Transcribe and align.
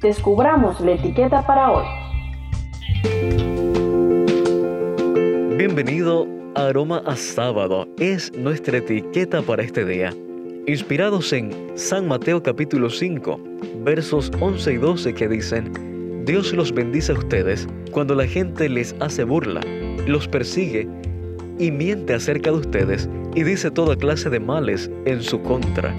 descubramos 0.00 0.80
la 0.80 0.92
etiqueta 0.92 1.46
para 1.46 1.70
hoy. 1.70 1.84
Bienvenido 5.56 6.26
a 6.54 6.66
Aroma 6.68 7.02
a 7.06 7.16
Sábado. 7.16 7.86
Es 7.98 8.32
nuestra 8.36 8.78
etiqueta 8.78 9.42
para 9.42 9.62
este 9.62 9.84
día. 9.84 10.12
Inspirados 10.66 11.32
en 11.32 11.72
San 11.74 12.08
Mateo 12.08 12.42
capítulo 12.42 12.90
5, 12.90 13.38
versos 13.84 14.30
11 14.40 14.72
y 14.72 14.76
12 14.76 15.14
que 15.14 15.28
dicen, 15.28 16.24
Dios 16.24 16.52
los 16.52 16.72
bendice 16.72 17.12
a 17.12 17.16
ustedes 17.16 17.68
cuando 17.90 18.14
la 18.14 18.26
gente 18.26 18.68
les 18.68 18.94
hace 19.00 19.24
burla, 19.24 19.60
los 20.06 20.26
persigue 20.26 20.88
y 21.58 21.70
miente 21.70 22.14
acerca 22.14 22.50
de 22.50 22.56
ustedes 22.56 23.08
y 23.34 23.42
dice 23.42 23.70
toda 23.70 23.96
clase 23.96 24.30
de 24.30 24.40
males 24.40 24.90
en 25.04 25.22
su 25.22 25.40
contra. 25.42 25.94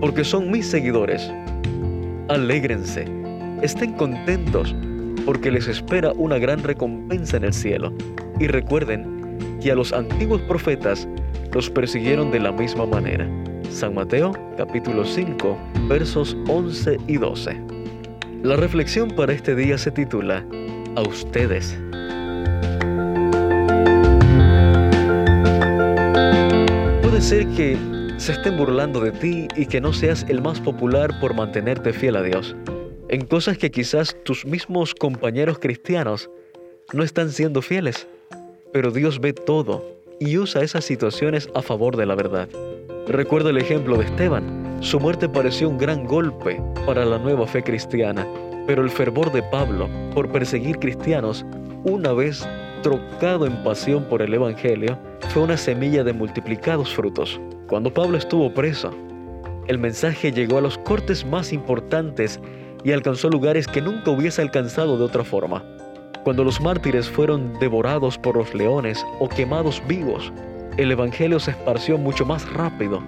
Porque 0.00 0.24
son 0.24 0.50
mis 0.50 0.66
seguidores. 0.66 1.30
Alégrense, 2.28 3.04
estén 3.60 3.92
contentos, 3.92 4.74
porque 5.26 5.50
les 5.50 5.68
espera 5.68 6.12
una 6.12 6.38
gran 6.38 6.62
recompensa 6.62 7.36
en 7.36 7.44
el 7.44 7.52
cielo. 7.52 7.92
Y 8.40 8.46
recuerden 8.46 9.58
que 9.60 9.70
a 9.70 9.74
los 9.74 9.92
antiguos 9.92 10.40
profetas 10.42 11.06
los 11.52 11.68
persiguieron 11.68 12.30
de 12.30 12.40
la 12.40 12.50
misma 12.50 12.86
manera. 12.86 13.28
San 13.70 13.94
Mateo 13.94 14.32
capítulo 14.56 15.04
5 15.04 15.58
versos 15.86 16.34
11 16.48 16.96
y 17.06 17.18
12. 17.18 17.60
La 18.42 18.56
reflexión 18.56 19.10
para 19.10 19.34
este 19.34 19.54
día 19.54 19.76
se 19.76 19.90
titula 19.90 20.46
A 20.96 21.02
ustedes. 21.02 21.78
Puede 27.02 27.20
ser 27.20 27.46
que 27.48 27.76
se 28.16 28.32
estén 28.32 28.56
burlando 28.56 29.00
de 29.00 29.12
ti 29.12 29.48
y 29.56 29.66
que 29.66 29.80
no 29.80 29.92
seas 29.92 30.24
el 30.28 30.40
más 30.40 30.60
popular 30.60 31.18
por 31.20 31.34
mantenerte 31.34 31.92
fiel 31.92 32.16
a 32.16 32.22
Dios, 32.22 32.54
en 33.08 33.26
cosas 33.26 33.58
que 33.58 33.70
quizás 33.70 34.16
tus 34.24 34.46
mismos 34.46 34.94
compañeros 34.94 35.58
cristianos 35.58 36.30
no 36.92 37.02
están 37.02 37.30
siendo 37.30 37.60
fieles, 37.60 38.06
pero 38.72 38.90
Dios 38.90 39.20
ve 39.20 39.32
todo 39.32 39.84
y 40.20 40.38
usa 40.38 40.62
esas 40.62 40.84
situaciones 40.84 41.48
a 41.54 41.62
favor 41.62 41.96
de 41.96 42.06
la 42.06 42.14
verdad. 42.14 42.48
Recuerda 43.08 43.50
el 43.50 43.58
ejemplo 43.58 43.96
de 43.96 44.04
Esteban. 44.04 44.78
Su 44.80 45.00
muerte 45.00 45.28
pareció 45.28 45.68
un 45.68 45.78
gran 45.78 46.04
golpe 46.04 46.62
para 46.86 47.04
la 47.04 47.18
nueva 47.18 47.46
fe 47.46 47.62
cristiana, 47.62 48.26
pero 48.66 48.82
el 48.82 48.90
fervor 48.90 49.32
de 49.32 49.42
Pablo 49.42 49.88
por 50.14 50.30
perseguir 50.30 50.78
cristianos, 50.78 51.44
una 51.84 52.12
vez 52.12 52.46
trocado 52.82 53.46
en 53.46 53.62
pasión 53.62 54.04
por 54.04 54.22
el 54.22 54.32
Evangelio, 54.34 54.98
fue 55.30 55.42
una 55.42 55.56
semilla 55.56 56.04
de 56.04 56.12
multiplicados 56.12 56.94
frutos. 56.94 57.40
Cuando 57.74 57.92
Pablo 57.92 58.16
estuvo 58.16 58.54
preso, 58.54 58.92
el 59.66 59.78
mensaje 59.78 60.30
llegó 60.30 60.58
a 60.58 60.60
los 60.60 60.78
cortes 60.78 61.26
más 61.26 61.52
importantes 61.52 62.38
y 62.84 62.92
alcanzó 62.92 63.28
lugares 63.28 63.66
que 63.66 63.80
nunca 63.80 64.12
hubiese 64.12 64.42
alcanzado 64.42 64.96
de 64.96 65.02
otra 65.02 65.24
forma. 65.24 65.64
Cuando 66.22 66.44
los 66.44 66.60
mártires 66.60 67.10
fueron 67.10 67.58
devorados 67.58 68.16
por 68.16 68.36
los 68.36 68.54
leones 68.54 69.04
o 69.18 69.28
quemados 69.28 69.82
vivos, 69.88 70.32
el 70.76 70.92
Evangelio 70.92 71.40
se 71.40 71.50
esparció 71.50 71.98
mucho 71.98 72.24
más 72.24 72.48
rápido. 72.52 73.02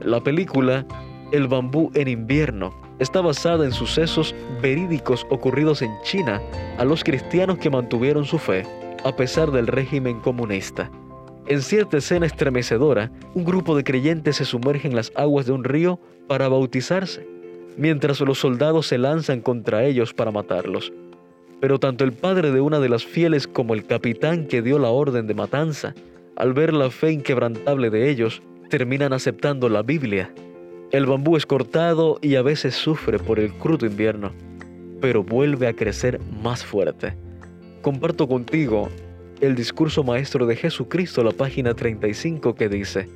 La 0.00 0.20
película 0.20 0.84
El 1.30 1.46
bambú 1.46 1.92
en 1.94 2.08
invierno 2.08 2.74
está 2.98 3.20
basada 3.20 3.64
en 3.64 3.70
sucesos 3.70 4.34
verídicos 4.60 5.24
ocurridos 5.30 5.80
en 5.80 5.92
China 6.02 6.42
a 6.76 6.84
los 6.84 7.04
cristianos 7.04 7.58
que 7.58 7.70
mantuvieron 7.70 8.24
su 8.24 8.36
fe 8.36 8.66
a 9.04 9.14
pesar 9.14 9.52
del 9.52 9.68
régimen 9.68 10.18
comunista. 10.18 10.90
En 11.50 11.62
cierta 11.62 11.96
escena 11.96 12.26
estremecedora, 12.26 13.10
un 13.34 13.44
grupo 13.44 13.74
de 13.74 13.82
creyentes 13.82 14.36
se 14.36 14.44
sumerge 14.44 14.86
en 14.86 14.94
las 14.94 15.10
aguas 15.16 15.46
de 15.46 15.52
un 15.52 15.64
río 15.64 15.98
para 16.28 16.46
bautizarse, 16.46 17.26
mientras 17.76 18.20
los 18.20 18.38
soldados 18.38 18.86
se 18.86 18.98
lanzan 18.98 19.40
contra 19.40 19.82
ellos 19.82 20.14
para 20.14 20.30
matarlos. 20.30 20.92
Pero 21.60 21.80
tanto 21.80 22.04
el 22.04 22.12
padre 22.12 22.52
de 22.52 22.60
una 22.60 22.78
de 22.78 22.88
las 22.88 23.04
fieles 23.04 23.48
como 23.48 23.74
el 23.74 23.84
capitán 23.84 24.46
que 24.46 24.62
dio 24.62 24.78
la 24.78 24.90
orden 24.90 25.26
de 25.26 25.34
matanza, 25.34 25.92
al 26.36 26.52
ver 26.52 26.72
la 26.72 26.88
fe 26.88 27.10
inquebrantable 27.10 27.90
de 27.90 28.10
ellos, 28.10 28.42
terminan 28.68 29.12
aceptando 29.12 29.68
la 29.68 29.82
Biblia. 29.82 30.32
El 30.92 31.06
bambú 31.06 31.36
es 31.36 31.46
cortado 31.46 32.20
y 32.22 32.36
a 32.36 32.42
veces 32.42 32.76
sufre 32.76 33.18
por 33.18 33.40
el 33.40 33.52
crudo 33.54 33.86
invierno, 33.86 34.30
pero 35.00 35.24
vuelve 35.24 35.66
a 35.66 35.74
crecer 35.74 36.20
más 36.44 36.64
fuerte. 36.64 37.16
Comparto 37.82 38.28
contigo 38.28 38.88
el 39.40 39.54
discurso 39.54 40.04
maestro 40.04 40.46
de 40.46 40.56
Jesucristo, 40.56 41.24
la 41.24 41.32
página 41.32 41.74
35, 41.74 42.54
que 42.54 42.68
dice, 42.68 43.08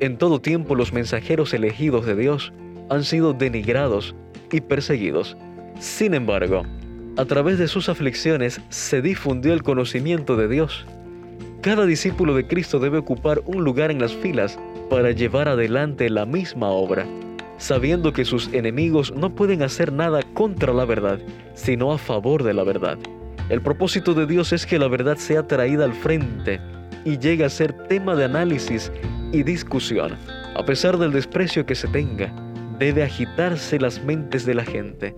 En 0.00 0.18
todo 0.18 0.40
tiempo 0.40 0.74
los 0.74 0.92
mensajeros 0.92 1.52
elegidos 1.52 2.06
de 2.06 2.14
Dios 2.14 2.52
han 2.90 3.04
sido 3.04 3.32
denigrados 3.32 4.14
y 4.52 4.60
perseguidos. 4.60 5.36
Sin 5.80 6.14
embargo, 6.14 6.62
a 7.16 7.24
través 7.24 7.58
de 7.58 7.68
sus 7.68 7.88
aflicciones 7.88 8.60
se 8.68 9.02
difundió 9.02 9.52
el 9.52 9.62
conocimiento 9.62 10.36
de 10.36 10.48
Dios. 10.48 10.86
Cada 11.60 11.86
discípulo 11.86 12.34
de 12.34 12.46
Cristo 12.46 12.78
debe 12.78 12.98
ocupar 12.98 13.42
un 13.46 13.64
lugar 13.64 13.90
en 13.90 14.00
las 14.00 14.14
filas 14.14 14.58
para 14.90 15.10
llevar 15.10 15.48
adelante 15.48 16.08
la 16.10 16.26
misma 16.26 16.68
obra, 16.68 17.06
sabiendo 17.56 18.12
que 18.12 18.24
sus 18.24 18.52
enemigos 18.52 19.12
no 19.12 19.34
pueden 19.34 19.62
hacer 19.62 19.92
nada 19.92 20.22
contra 20.34 20.72
la 20.72 20.84
verdad, 20.84 21.18
sino 21.54 21.92
a 21.92 21.98
favor 21.98 22.44
de 22.44 22.54
la 22.54 22.64
verdad. 22.64 22.98
El 23.50 23.60
propósito 23.60 24.14
de 24.14 24.26
Dios 24.26 24.54
es 24.54 24.64
que 24.64 24.78
la 24.78 24.88
verdad 24.88 25.18
sea 25.18 25.46
traída 25.46 25.84
al 25.84 25.92
frente 25.92 26.60
y 27.04 27.18
llegue 27.18 27.44
a 27.44 27.50
ser 27.50 27.74
tema 27.88 28.14
de 28.14 28.24
análisis 28.24 28.90
y 29.32 29.42
discusión. 29.42 30.16
A 30.56 30.64
pesar 30.64 30.96
del 30.96 31.12
desprecio 31.12 31.66
que 31.66 31.74
se 31.74 31.88
tenga, 31.88 32.32
debe 32.78 33.02
agitarse 33.02 33.78
las 33.78 34.02
mentes 34.02 34.46
de 34.46 34.54
la 34.54 34.64
gente. 34.64 35.14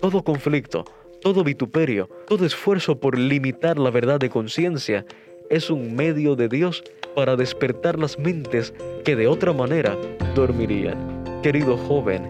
Todo 0.00 0.24
conflicto, 0.24 0.84
todo 1.20 1.44
vituperio, 1.44 2.08
todo 2.26 2.44
esfuerzo 2.44 2.98
por 2.98 3.16
limitar 3.16 3.78
la 3.78 3.90
verdad 3.90 4.18
de 4.18 4.30
conciencia 4.30 5.06
es 5.48 5.70
un 5.70 5.94
medio 5.94 6.34
de 6.34 6.48
Dios 6.48 6.82
para 7.14 7.36
despertar 7.36 8.00
las 8.00 8.18
mentes 8.18 8.74
que 9.04 9.14
de 9.14 9.28
otra 9.28 9.52
manera 9.52 9.96
dormirían. 10.34 11.22
Querido 11.42 11.76
joven, 11.76 12.28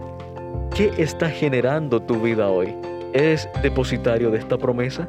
¿qué 0.74 0.92
está 0.98 1.30
generando 1.30 2.02
tu 2.02 2.20
vida 2.20 2.48
hoy? 2.48 2.74
¿Es 3.14 3.48
depositario 3.62 4.30
de 4.30 4.38
esta 4.38 4.58
promesa? 4.58 5.08